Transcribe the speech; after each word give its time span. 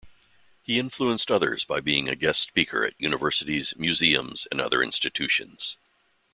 He 0.63 0.79
influenced 0.79 1.29
others 1.29 1.63
by 1.63 1.79
being 1.79 2.09
a 2.09 2.15
guest 2.15 2.41
speaker 2.41 2.83
at 2.83 2.95
universities, 2.99 3.75
museums, 3.77 4.47
and 4.49 4.59
other 4.59 4.81
institutions. 4.81 5.77